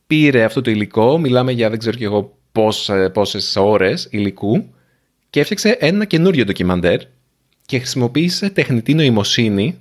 [0.08, 4.66] πήρε αυτό το υλικό, μιλάμε για δεν ξέρω και εγώ πώς, ε, πόσες ώρες υλικού
[5.30, 7.00] και έφτιαξε ένα καινούριο ντοκιμαντέρ
[7.66, 9.78] και χρησιμοποίησε τεχνητή νοημοσύνη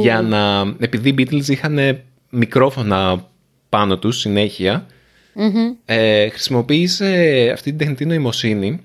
[0.00, 3.28] για να, επειδή οι Beatles είχαν μικρόφωνα
[3.68, 4.86] πάνω τους συνέχεια,
[5.84, 8.80] ε, χρησιμοποίησε αυτή την τεχνητή νοημοσύνη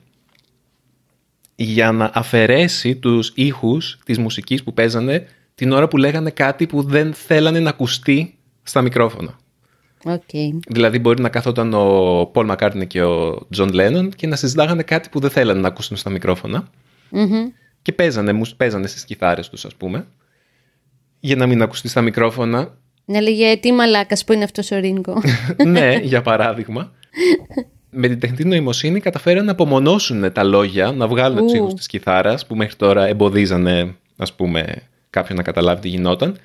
[1.56, 6.84] για να αφαιρέσει τους ήχους της μουσικής που παίζανε την ώρα που λέγανε κάτι που
[6.84, 9.40] δεν θέλανε να ακουστεί στα μικρόφωνα.
[10.08, 10.54] Οκ.
[10.68, 15.10] Δηλαδή μπορεί να καθόταν ο Paul McCartney και ο John Lennon και να συζητάγανε κάτι
[15.10, 16.68] που δεν θέλανε να ακούσουν στα μικρόφωνα
[17.82, 20.08] και παίζανε, μους- παίζανε στις κιθάρες τους ας πούμε
[21.20, 25.22] για να μην ακουστεί στα μικρόφωνα Να λέγε τι μαλάκας που είναι αυτός ο Ρίγκο.
[25.68, 26.91] ναι, για παράδειγμα.
[27.89, 31.56] Με την τεχνητή νοημοσύνη καταφέραν να απομονώσουν τα λόγια, να βγάλουν τους Ου.
[31.56, 34.76] ήχους της κιθάρας που μέχρι τώρα εμποδίζανε, ας πούμε,
[35.10, 36.38] κάποιον να καταλάβει τι γινόταν.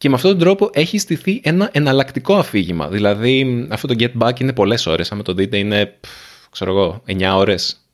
[0.00, 2.88] Και με αυτόν τον τρόπο έχει στηθεί ένα εναλλακτικό αφήγημα.
[2.88, 5.12] Δηλαδή, αυτό το Get Back είναι πολλές ώρες.
[5.12, 7.86] Αν το δείτε, είναι, πφ, ξέρω εγώ, 9 ώρες.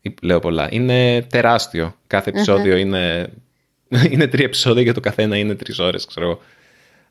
[0.00, 0.68] Ή Λέω πολλά.
[0.70, 1.94] Είναι τεράστιο.
[2.06, 3.32] Κάθε επεισόδιο είναι,
[4.10, 6.40] είναι τρία επεισόδια και το καθένα είναι τρεις ώρες, ξέρω εγώ.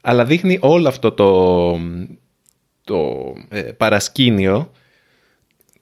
[0.01, 1.71] Αλλά δείχνει όλο αυτό το,
[2.84, 4.71] το ε, παρασκήνιο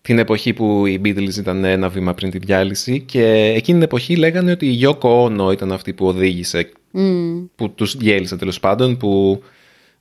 [0.02, 3.24] την εποχή που οι Beatles ήταν ένα βήμα πριν τη διάλυση και
[3.56, 6.70] εκείνη την εποχή λέγανε ότι η Yoko Ono ήταν αυτή που οδήγησε,
[7.56, 9.42] που τους διέλυσε τέλος πάντων, που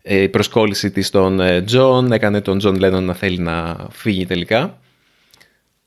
[0.03, 4.27] ε, η προσκόλληση της στον ε, John έκανε τον John Lennon να θέλει να φύγει
[4.27, 4.79] τελικά.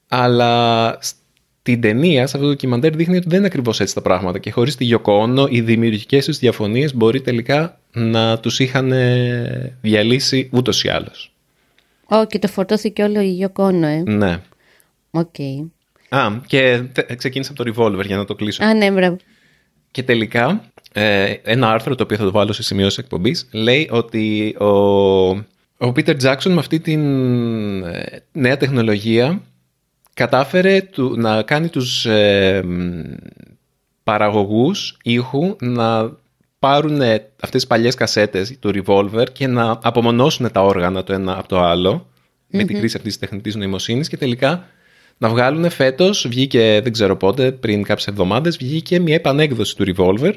[0.08, 4.40] Αλλά στην ταινία, σε αυτό το ντοκιμαντέρ, δείχνει ότι δεν είναι ακριβώς έτσι τα πράγματα
[4.40, 9.78] και χωρίς τη Yoko Ono οι δημιουργικές τους διαφωνίες μπορεί τελικά να τους είχαν ε,
[9.82, 11.31] διαλύσει ούτως ή άλλως.
[12.12, 14.04] Ω, και το φορτώθηκε όλο η Yoko Ono, ε.
[14.06, 14.40] Ναι.
[15.12, 15.36] Οκ.
[16.10, 18.64] Α, και τε- ξεκίνησα από το Revolver για να το κλείσω.
[18.64, 19.18] Α, ναι, μπράβο.
[19.92, 24.56] Και τελικά, ε, ένα άρθρο το οποίο θα το βάλω σε σημειώσεις εκπομπής, λέει ότι
[24.60, 27.02] ο, ο Peter Jackson με αυτή την
[27.84, 29.42] ε, νέα τεχνολογία
[30.14, 33.02] κατάφερε του, να κάνει τους ε, μ,
[34.04, 36.12] παραγωγούς ήχου να
[36.62, 41.38] πάρουν ε, αυτές τις παλιές κασέτες του Revolver και να απομονώσουν τα όργανα το ένα
[41.38, 42.10] από το άλλο
[42.48, 44.66] με τη χρήση αυτής της τεχνητής νοημοσύνης και τελικά
[45.18, 50.34] να βγάλουν φέτος, βγήκε δεν ξέρω πότε, πριν κάποιες εβδομάδες, βγήκε μια επανέκδοση του Revolver,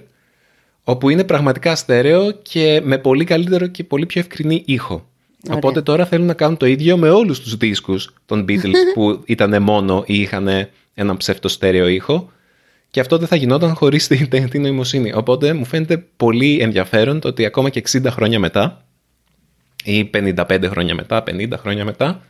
[0.85, 5.09] όπου είναι πραγματικά στέρεο και με πολύ καλύτερο και πολύ πιο ευκρινή ήχο.
[5.47, 5.57] Ωραία.
[5.57, 9.63] Οπότε τώρα θέλουν να κάνουν το ίδιο με όλους τους δίσκους των Beatles που ήταν
[9.63, 10.49] μόνο ή είχαν
[10.95, 12.33] έναν ψευτοστέρεο ήχο
[12.95, 15.13] και αυτό δεν θα γινόταν χωρίς την τεχνητή νοημοσύνη.
[15.13, 18.85] Οπότε μου φαίνεται πολύ ενδιαφέρον το ότι ακόμα και 60 χρόνια μετά
[19.85, 22.23] ή 55 χρόνια μετά, 50 χρόνια μετά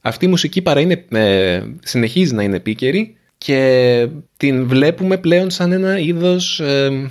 [0.00, 5.72] αυτή η μουσική παρά είναι, ε, συνεχίζει να είναι επίκαιρη και την βλέπουμε πλέον σαν
[5.72, 7.10] ένα είδος, ε,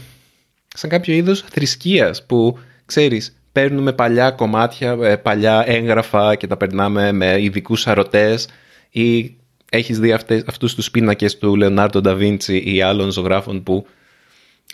[0.67, 7.11] σαν κάποιο είδος θρησκείας που ξέρεις παίρνουμε παλιά κομμάτια, ε, παλιά έγγραφα και τα περνάμε
[7.11, 8.47] με ειδικούς αρωτές
[8.89, 9.35] ή
[9.75, 13.85] έχεις δει αυτές, αυτούς τους πίνακες του Λεωνάρντο Νταβίντσι ή άλλων ζωγράφων που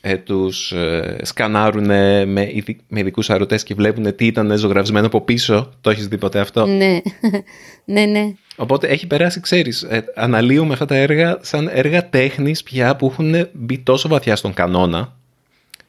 [0.02, 1.86] ε, τους ε, σκανάρουν
[2.30, 5.74] με, ειδι- με ειδικούς αρωτές και βλέπουν τι ήταν ζωγραφισμένο από πίσω.
[5.82, 7.00] Το έχεις δει ποτέ αυτό; Ναι,
[7.86, 8.34] ναι, ναι.
[8.56, 13.48] Οπότε έχει περάσει, ξέρεις, ε, αναλύουμε αυτά τα έργα σαν έργα τέχνης πια που έχουν
[13.54, 15.16] μπει τόσο βαθιά στον κανόνα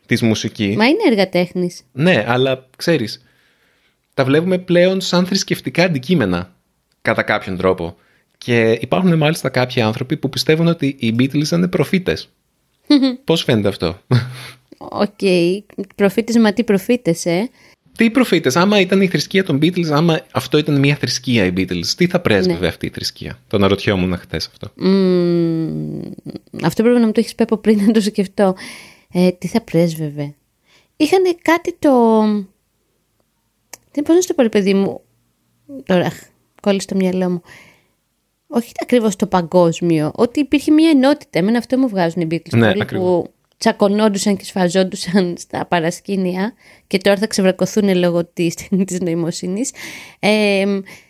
[0.06, 0.76] της μουσικής.
[0.76, 1.80] Μα είναι έργα τέχνης.
[1.92, 3.24] Ναι, αλλά ξέρεις,
[4.14, 6.52] τα βλέπουμε πλέον σαν θρησκευτικά αντικείμενα
[7.02, 7.96] κατά κάποιον τρόπο.
[8.44, 12.28] Και υπάρχουν μάλιστα κάποιοι άνθρωποι που πιστεύουν ότι οι Beatles ήταν προφήτες.
[13.24, 13.98] Πώς φαίνεται αυτό;
[14.78, 15.18] Οκ,
[15.94, 17.50] προφήτες μα τι προφήτες, ε;
[17.96, 21.86] τι προφήτες, άμα ήταν η θρησκεία των Beatles, άμα αυτό ήταν μια θρησκεία οι Beatles,
[21.96, 24.70] τι θα πρέσβευε αυτή η θρησκεία; Το αναρωτιόμουν χτες αυτό.
[24.74, 26.00] Μμμ,
[26.62, 28.54] αυτό πρέπει να μου το έχεις πει από πριν να το σκεφτώ.
[29.12, 30.34] Ε, τι θα πρέσβευε;
[30.96, 32.20] Είχαν κάτι το...
[33.92, 35.00] Δεν πώς να σου το πω, ρε παιδί μου.
[35.84, 36.14] Τώρα, αχ,
[36.62, 37.42] κόλλησε το μυαλό μου.
[38.54, 40.12] Όχι ακριβώς το παγκόσμιο.
[40.14, 41.38] Ότι υπήρχε μια ενότητα.
[41.38, 42.56] Εμένα αυτό μου βγάζουν οι Beatles.
[42.56, 43.06] Ναι, Όλοι ακριβώς.
[43.06, 46.52] που τσακωνόντουσαν και σφαζόντουσαν στα παρασκήνια
[46.86, 48.54] και τώρα θα ξεβρακωθούν λόγω της,
[48.86, 49.70] της νοημοσύνης.
[50.18, 50.64] Ε,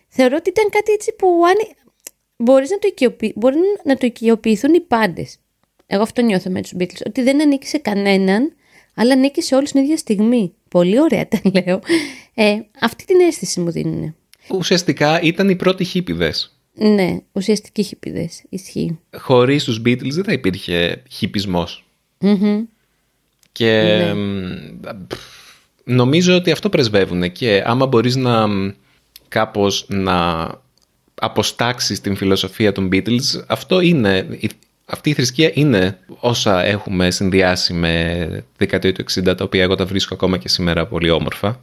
[0.09, 1.77] θεωρώ ότι ήταν κάτι έτσι που αν,
[2.37, 3.33] μπορείς να το οικειοποιη...
[3.37, 5.39] μπορεί να το οικειοποιηθούν οι πάντες.
[5.87, 8.53] Εγώ αυτό νιώθω με τους Beatles, ότι δεν ανήκει σε κανέναν,
[8.95, 10.53] αλλά ανήκει σε όλους την ίδια στιγμή.
[10.69, 11.81] Πολύ ωραία τα λέω.
[12.35, 14.15] Ε, αυτή την αίσθηση μου δίνουν.
[14.51, 16.57] Ουσιαστικά ήταν οι πρώτοι χίπιδες.
[16.75, 18.43] Ναι, ουσιαστικοί χιπηδές.
[18.49, 18.99] Ισχύει.
[19.17, 21.85] Χωρίς τους Beatles δεν θα υπήρχε χιπισμός.
[23.53, 25.19] Και μ, πφ,
[25.85, 28.71] νομίζω ότι αυτό πρεσβεύουν και άμα μπορείς να μ,
[29.29, 30.49] κάπως να
[31.15, 34.51] αποστάξεις την φιλοσοφία των Beatles, αυτό είναι, η-
[34.87, 39.87] αυτή η θρησκεία είναι όσα έχουμε συνδυάσει με δεκαετία του 60, τα οποία εγώ τα
[39.87, 41.61] βρίσκω ακόμα και σήμερα πολύ όμορφα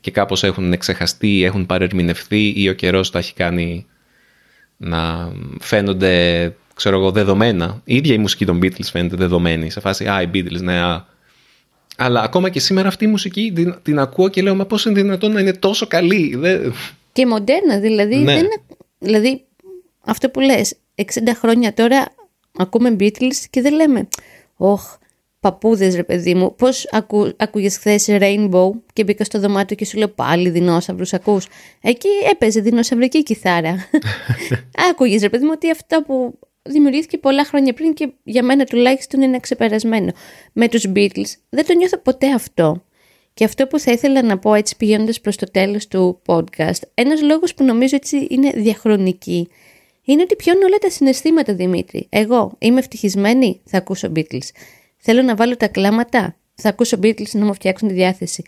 [0.00, 3.86] και κάπως έχουν ξεχαστεί, έχουν παρερμηνευθεί ή ο καιρός τα έχει κάνει
[4.76, 7.80] να φαίνονται, ξέρω εγώ, δεδομένα.
[7.84, 9.70] Η ίδια η μουσική των Beatles φαίνεται δεδομένη.
[9.70, 11.04] Σε φάση, α, οι Beatles, ναι, α.
[11.96, 15.00] Αλλά ακόμα και σήμερα αυτή η μουσική την, την ακούω και λέω, μα πώς είναι
[15.02, 16.36] δυνατόν να είναι τόσο καλή.
[16.36, 16.74] Δεν...
[17.12, 18.16] Και μοντέρνα, δηλαδή.
[18.16, 18.34] Ναι.
[18.34, 18.46] Δεν,
[18.98, 19.44] δηλαδή,
[20.04, 21.02] αυτό που λες, 60
[21.38, 22.06] χρόνια τώρα
[22.56, 24.08] ακούμε Beatles και δεν λέμε,
[24.56, 24.96] όχ,
[25.46, 29.98] παππούδες ρε παιδί μου, πώς ακού, ακούγες χθες Rainbow και μπήκα στο δωμάτιο και σου
[29.98, 31.46] λέω πάλι δεινόσαυρους ακούς.
[31.82, 33.88] Εκεί έπαιζε δεινοσαυρική κιθάρα.
[34.90, 39.20] Άκουγες ρε παιδί μου ότι αυτό που δημιουργήθηκε πολλά χρόνια πριν και για μένα τουλάχιστον
[39.20, 40.12] είναι ξεπερασμένο.
[40.52, 42.82] Με τους Beatles δεν το νιώθω ποτέ αυτό.
[43.34, 47.22] Και αυτό που θα ήθελα να πω έτσι πηγαίνοντας προς το τέλος του podcast, ένας
[47.22, 49.48] λόγος που νομίζω έτσι είναι διαχρονική,
[50.04, 52.06] είναι ότι πιώνουν όλα τα συναισθήματα, Δημήτρη.
[52.10, 54.48] Εγώ είμαι ευτυχισμένη, θα ακούσω Beatles.
[55.08, 58.42] Θέλω να βάλω τα κλάματα, θα ακούσω Beatles να μου φτιάξουν τη διάθεση.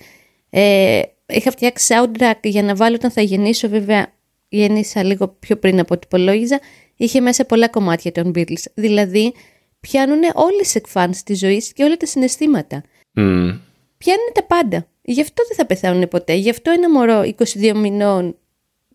[0.51, 4.13] Ε, είχα φτιάξει soundtrack για να βάλω όταν θα γεννήσω, βέβαια
[4.49, 6.61] γέννησα λίγο πιο πριν από ό,τι υπολόγιζα,
[6.97, 8.63] είχε μέσα πολλά κομμάτια των Beatles.
[8.75, 9.35] Δηλαδή,
[9.81, 13.49] πιάνουν όλες τις εκφάνσεις της ζωής και όλα τα συναισθήματα Μμ.
[13.99, 14.87] πιάνουν τα πάντα.
[15.03, 16.35] Γι' αυτό δεν θα πεθάνουν ποτέ.
[16.35, 18.37] Γι' αυτό ένα μωρό 22 μηνών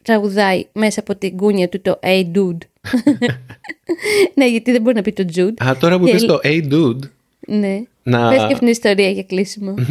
[0.03, 2.57] τραγουδάει μέσα από την κούνια του το Hey Dude.
[4.35, 5.65] ναι, γιατί δεν μπορεί να πει το Jude.
[5.65, 6.99] Α, τώρα που Και- πες το Hey Dude,
[7.47, 7.81] Ναι.
[8.03, 9.73] Να- Πες και αυτήν την ιστορία για κλείσιμο.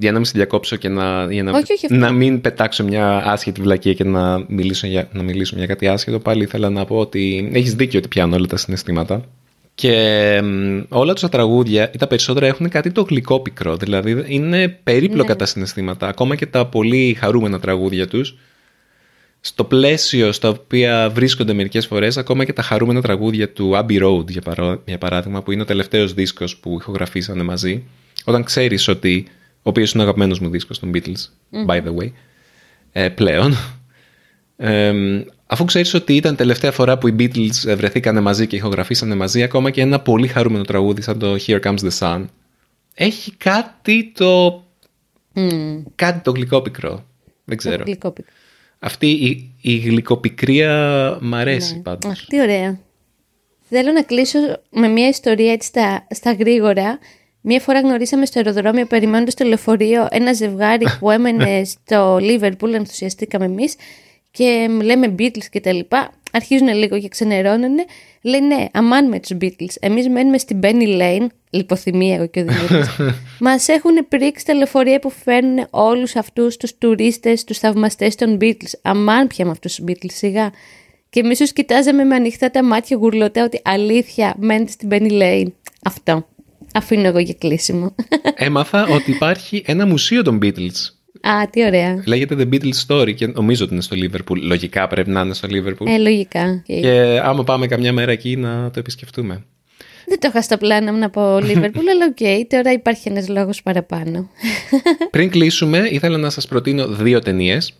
[0.00, 1.96] για να μην σε διακόψω και να, για να, Όχι, όχι, αυτό.
[1.98, 6.18] να μην πετάξω μια άσχετη βλακία και να μιλήσω, για, να μιλήσω για κάτι άσχετο,
[6.18, 9.24] πάλι ήθελα να πω ότι έχεις δίκιο ότι πιάνω όλα τα συναισθήματα.
[9.74, 9.94] Και
[10.44, 13.76] μ, όλα τους τα τραγούδια ή τα περισσότερα έχουν κάτι το γλυκό πικρό.
[13.76, 16.08] Δηλαδή είναι περίπλοκα τα συναισθήματα.
[16.08, 18.36] Ακόμα και τα πολύ χαρούμενα τραγούδια τους.
[19.40, 24.28] Στο πλαίσιο στα οποία βρίσκονται μερικές φορές, ακόμα και τα χαρούμενα τραγούδια του Abbey Road,
[24.30, 27.84] για, παρά- για παράδειγμα, που είναι ο τελευταίος δίσκος που ηχογραφήσανε μαζί,
[28.24, 29.26] όταν ξέρεις ότι,
[29.56, 31.28] ο οποίος είναι ο αγαπημένος μου δίσκος των Beatles,
[31.66, 32.12] by the way,
[32.92, 33.54] ε, πλέον,
[34.56, 34.92] ε,
[35.46, 39.42] αφού ξέρεις ότι ήταν τελευταία φορά που οι Beatles ε, βρεθήκανε μαζί και ηχογραφήσανε μαζί,
[39.42, 42.24] ακόμα και ένα πολύ χαρούμενο τραγούδι σαν το Here Comes the Sun,
[42.94, 44.64] έχει κάτι το,
[45.32, 47.04] Μμμ, κάτι το γλυκό πικρό.
[47.44, 47.82] Δεν ξέρω.
[47.84, 48.32] γλυκό πικρό.
[48.82, 51.80] Αυτή η, η γλυκοπικρία μ' αρέσει Ναι.
[51.82, 52.10] πάντως.
[52.10, 52.80] Αχ, τι ωραία.
[53.68, 54.38] Θέλω να κλείσω
[54.70, 56.98] με μια ιστορία έτσι στα, στα γρήγορα.
[57.40, 63.44] Μία φορά γνωρίσαμε στο αεροδρόμιο περιμένοντας το λεωφορείο ένα ζευγάρι που έμενε στο Λίβερπουλ, ενθουσιαστήκαμε
[63.44, 63.74] εμείς
[64.30, 66.12] και λέμε Beatles και τα λοιπά.
[66.32, 67.76] Αρχίζουν λίγο και ξενερώνουν.
[68.22, 69.74] Λέει ναι, αμάν με τους Beatles.
[69.80, 72.88] Εμείς μένουμε στην Penny Lane, λιποθυμία εγώ και ο Δημήτρης.
[73.40, 78.72] Μας έχουν πρίξει τα λεωφορεία που φέρνουν όλους αυτούς τους τουρίστες, τους θαυμαστές των Beatles.
[78.82, 80.50] Αμάν πια με αυτούς τους Beatles, σιγά.
[81.10, 85.52] Και εμείς τους κοιτάζαμε με ανοιχτά τα μάτια γουρλωτά ότι αλήθεια μένετε στην Penny Lane.
[85.84, 86.26] Αυτό.
[86.74, 87.94] Αφήνω εγώ για κλείσιμο.
[88.34, 90.99] Έμαθα ότι υπάρχει ένα μουσείο των Beatles.
[91.22, 92.02] Α, τι ωραία.
[92.06, 94.36] Λέγεται The Beatles Story και νομίζω ότι είναι στο Liverpool.
[94.42, 95.86] Λογικά πρέπει να είναι στο Liverpool.
[95.86, 96.62] Ε, λογικά.
[96.66, 96.80] Και...
[96.80, 99.44] Και άμα πάμε καμιά μέρα εκεί να το επισκεφτούμε.
[100.06, 103.62] Δεν το είχα στο πλάνο μου να πω Liverpool, αλλά οκ, τώρα υπάρχει ένας λόγος
[103.62, 104.28] παραπάνω.
[105.10, 107.72] Πριν κλείσουμε, ήθελα να σας προτείνω δύο ταινίες.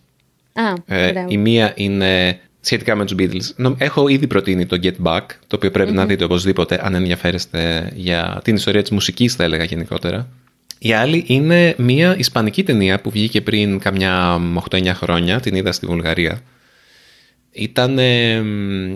[0.53, 1.27] Α, Ε, μπράβο.
[1.31, 3.55] η μία είναι σχετικά με τους Beatles.
[3.57, 7.91] Νο- Έχω ήδη προτείνει το Get Back, το οποίο πρέπει να δείτε οπωσδήποτε αν ενδιαφέρεστε
[7.95, 10.29] για την ιστορία της μουσικής, θα έλεγα γενικότερα.
[10.83, 14.41] Η άλλη είναι μια ισπανική ταινία που βγήκε πριν καμιά
[14.71, 16.41] 8-9 χρόνια, την είδα στη Βουλγαρία.
[17.51, 18.95] Ήταν ε, μ,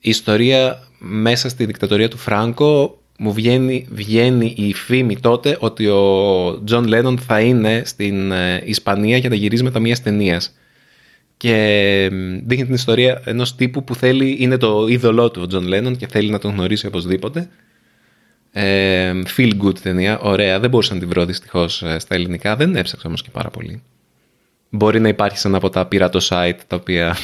[0.00, 6.62] η ιστορία μέσα στη δικτατορία του Φράνκο μου βγαίνει, βγαίνει η φήμη τότε ότι ο
[6.64, 10.56] Τζον Λένον θα είναι στην ε, Ισπανία για τα γυρίσματα μιας ταινίας.
[11.36, 15.66] Και μ, δείχνει την ιστορία ενός τύπου που θέλει, είναι το είδωλό του ο Τζον
[15.66, 17.48] Λένον και θέλει να τον γνωρίσει οπωσδήποτε.
[18.52, 20.58] Ε, feel good ταινία, ωραία.
[20.60, 22.56] Δεν μπορούσα να την βρω δυστυχώς στα ελληνικά.
[22.56, 23.82] Δεν έψαξα όμως και πάρα πολύ.
[24.70, 27.16] Μπορεί να υπάρχει σε ένα από τα πειρατό site τα οποία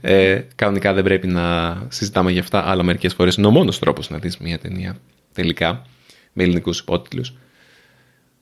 [0.00, 4.10] ε, κανονικά δεν πρέπει να συζητάμε για αυτά, αλλά μερικές φορές είναι ο μόνος τρόπος
[4.10, 4.96] να δεις μια ταινία
[5.32, 5.86] τελικά
[6.32, 7.32] με ελληνικούς υπότιτλους.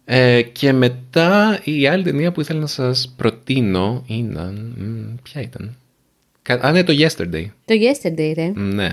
[0.04, 4.74] Ε, και μετά η άλλη ταινία που ήθελα να σας προτείνω ήταν...
[4.78, 5.76] μ, ποια ήταν;
[6.42, 7.46] Κα- Α, ναι, το Yesterday.
[7.64, 8.52] Το Yesterday, ρε.
[8.54, 8.88] Μ, Ναι.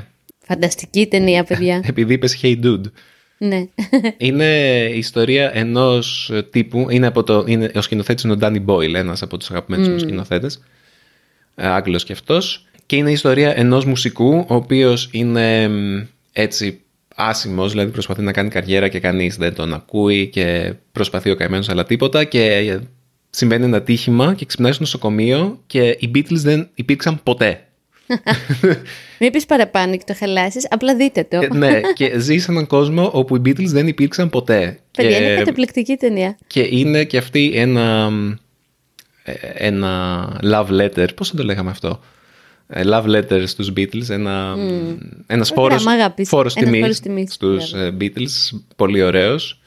[0.48, 1.82] Φανταστική ταινία, παιδιά.
[1.90, 2.84] Επειδή είπες Hey Dude.
[3.38, 3.68] ναι.
[4.18, 4.46] Είναι
[4.94, 9.22] η ιστορία ενός τύπου, είναι, από το, είναι ο σκηνοθέτης είναι ο Danny Boyle, ένας
[9.22, 10.64] από τους αγαπημένους μου σκηνοθέτες,
[11.56, 16.80] ε, Άγγλος και αυτός, και είναι η ιστορία ενός μουσικού, ο οποίος είναι μ, έτσι
[17.16, 21.70] άσημος, δηλαδή προσπαθεί να κάνει καριέρα και κανείς δεν τον ακούει και προσπαθεί ο καημένος
[21.70, 22.80] αλλά τίποτα και ε,
[23.30, 27.68] συμβαίνει ένα τύχημα και ξυπνάει στο νοσοκομείο και οι Beatles δεν υπήρξαν ποτέ.
[29.20, 31.40] Μην πεις παραπάνω και το χαλάσεις, απλά δείτε το.
[31.42, 34.80] Ε, ναι, και ζει σε έναν κόσμο όπου οι Beatles δεν υπήρξαν ποτέ.
[34.92, 35.24] Παιδιά, και...
[35.24, 36.38] είναι καταπληκτική ταινία.
[36.48, 38.12] Και είναι και αυτή ένα,
[39.24, 42.00] ε, ένα love letter, πώς θα το λέγαμε αυτό,
[42.68, 44.56] Ε, love letter στους Beatles, ένα,
[45.28, 46.28] ένας φόρος, Γράμμα αγάπης.
[46.30, 49.60] φόρος Ένας τιμής, φόρος τιμής, στους ε, Beatles, πολύ ωραίος.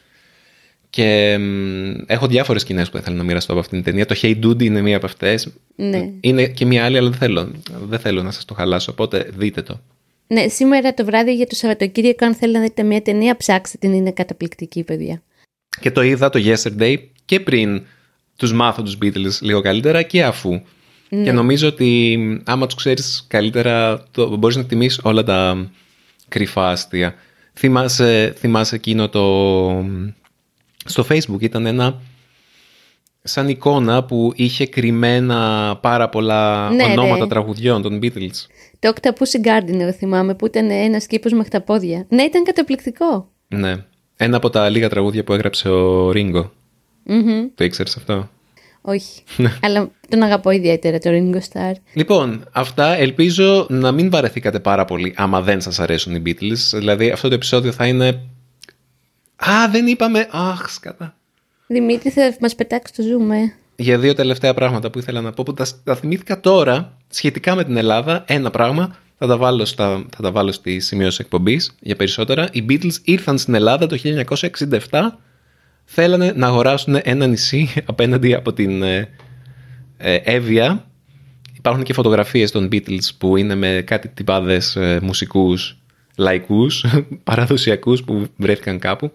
[0.90, 4.06] Και μ, έχω διάφορες σκηνές που ήθελα να μοιραστώ από αυτήν την ταινία.
[4.06, 5.48] Το Hey Dude είναι μία από αυτές.
[5.76, 6.10] Ναι.
[6.20, 7.50] Είναι και μία άλλη, αλλά δεν θέλω,
[7.88, 9.80] δεν θέλω να σας το χαλάσω, οπότε δείτε το.
[10.26, 13.92] Ναι, σήμερα το βράδυ για το Σαββατοκύριακο, αν θέλετε να δείτε μια ταινία, ψάξτε την,
[13.92, 15.22] είναι καταπληκτική, παιδιά.
[15.80, 17.82] Και το είδα το Yesterday και πριν
[18.36, 20.60] τους μάθω τους Beatles λίγο καλύτερα και αφού.
[21.08, 25.70] Και νομίζω ότι μ, άμα τους ξέρεις καλύτερα το, μπορείς να τιμήσεις όλα τα
[26.28, 27.14] κρυφά αστεία.
[27.54, 29.24] Θυμάσαι, θυμάσαι εκείνο το...
[30.88, 32.00] Στο facebook ήταν ένα
[33.22, 37.26] σαν εικόνα που είχε κρυμμένα πάρα πολλά Ναι, ονόματα ρε.
[37.26, 38.46] τραγουδιών των Beatles.
[38.78, 42.06] Το Octopus Garden, θυμάμαι, που ήταν ένας κήπος μέχρι τα πόδια.
[42.08, 43.28] Ναι, ήταν καταπληκτικό.
[43.48, 43.84] Ναι.
[44.16, 46.52] Ένα από τα λίγα τραγούδια που έγραψε ο Ρίγκο.
[47.02, 47.46] Μμμ.
[47.54, 48.28] Το ήξερες αυτό;
[48.80, 49.22] Όχι.
[49.36, 49.52] Ναι.
[49.62, 51.74] Αλλά τον αγαπώ ιδιαίτερα, το Ringo Starr.
[51.92, 56.72] Λοιπόν, αυτά ελπίζω να μην βαρεθήκατε πάρα πολύ άμα δεν σας αρέσουν οι Beatles.
[56.72, 58.20] Δηλαδή αυτό το επεισόδιο θα είναι...
[59.46, 60.28] Α, δεν είπαμε...
[60.30, 61.14] Αχ, σκατά.
[61.66, 63.52] Δημήτρη, θα μας πετάξει το zoom, ε.
[63.76, 67.64] Για δύο τελευταία πράγματα που ήθελα να πω που τα, τα θυμήθηκα τώρα σχετικά με
[67.64, 68.24] την Ελλάδα.
[68.26, 72.48] Ένα πράγμα θα τα βάλω, στα, θα τα βάλω στη σημείωση εκπομπής για περισσότερα.
[72.52, 73.98] Οι Beatles ήρθαν στην Ελλάδα το
[74.90, 75.00] 1967.
[75.84, 79.08] Θέλανε να αγοράσουν ένα νησί απέναντι από την ε,
[79.96, 80.84] ε, Εύβοια.
[81.56, 85.78] Υπάρχουν και φωτογραφίες των Beatles που είναι με κάτι τυπάδες ε, μουσικούς
[86.16, 86.84] λαϊκούς,
[87.24, 89.12] παραδοσιακούς που βρέθηκαν κάπου.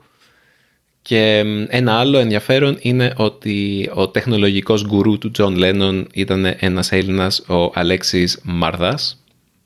[1.04, 6.92] Και μ, ένα άλλο ενδιαφέρον είναι ότι ο τεχνολογικός γκουρού του Τζον Λένον ήταν ένας
[6.92, 9.24] Έλληνας, ο Αλέξης Μαρδάς.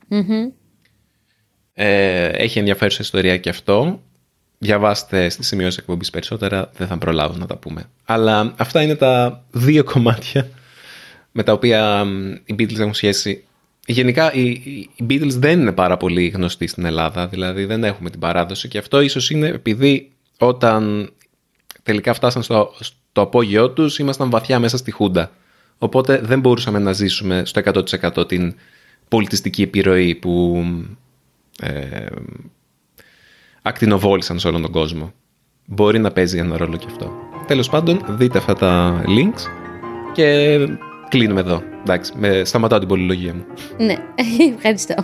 [0.08, 0.50] Μμμ.
[1.73, 4.02] Ε, έχει ενδιαφέρουσα ιστορία και αυτό.
[4.58, 7.89] Διαβάστε στις σημειώσεις εκπομπής περισσότερα, δεν θα προλάβω να τα πούμε.
[8.06, 10.50] Αλλά αυτά είναι τα δύο κομμάτια
[11.32, 13.43] με τα οποία μ, οι Beatles έχουν σχέση.
[13.88, 18.10] Γενικά οι, οι- οι Beatles δεν είναι πάρα πολύ γνωστοί στην Ελλάδα, δηλαδή δεν έχουμε
[18.10, 21.12] την παράδοση και αυτό ίσως είναι επειδή όταν
[21.88, 25.32] τελικά φτάσαν στο, στο απόγειό τους ήμασταν βαθιά μέσα στη Χούντα.
[25.78, 28.56] Οπότε δεν μπορούσαμε να ζήσουμε στο 100% την
[29.08, 30.65] πολιτιστική επιρροή που
[31.62, 32.06] ε,
[33.62, 35.13] ακτινοβόλησαν σε όλον τον κόσμο.
[35.65, 37.12] Μπορεί να παίζει ένα ρόλο και αυτό.
[37.47, 39.41] Τέλος πάντων, δείτε αυτά τα links
[40.13, 40.58] και
[41.10, 41.63] κλείνουμε εδώ.
[41.82, 43.45] Εντάξει, με, σταματάω την πολυλογία μου.
[43.78, 43.95] Ναι,
[44.56, 44.95] ευχαριστώ.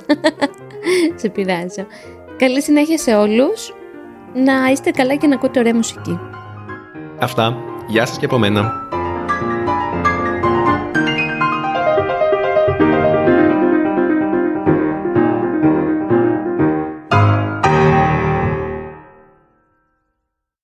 [1.19, 1.85] σε πειράζω.
[2.37, 3.73] Καλή συνέχεια σε όλους.
[4.33, 6.19] Να είστε καλά και να ακούτε ωραία μουσική.
[7.19, 7.57] Αυτά.
[7.87, 8.87] Γεια σας και από μένα.